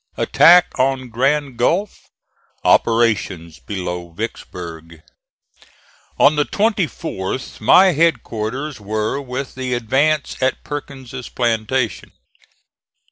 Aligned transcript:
ATTACK 0.17 0.79
ON 0.79 1.09
GRAND 1.09 1.57
GULF 1.57 2.09
OPERATIONS 2.65 3.59
BELOW 3.59 4.13
VICKSBURG. 4.17 5.03
On 6.17 6.35
the 6.35 6.43
24th 6.43 7.61
my 7.61 7.91
headquarters 7.91 8.79
were 8.81 9.21
with 9.21 9.53
the 9.53 9.75
advance 9.75 10.41
at 10.41 10.63
Perkins' 10.63 11.29
plantation. 11.29 12.11